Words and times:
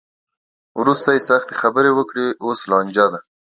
وروسته 0.81 1.07
یې 1.15 1.25
سختې 1.29 1.53
خبرې 1.61 1.91
وکړې؛ 1.93 2.27
اوس 2.45 2.59
لانجه 2.71 3.05
ده. 3.13 3.19